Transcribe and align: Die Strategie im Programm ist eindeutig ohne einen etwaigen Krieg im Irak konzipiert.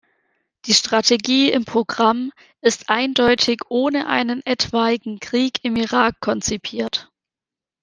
Die 0.65 0.73
Strategie 0.73 1.51
im 1.51 1.63
Programm 1.63 2.31
ist 2.61 2.89
eindeutig 2.89 3.59
ohne 3.69 4.07
einen 4.07 4.43
etwaigen 4.47 5.19
Krieg 5.19 5.59
im 5.63 5.75
Irak 5.75 6.19
konzipiert. 6.21 7.11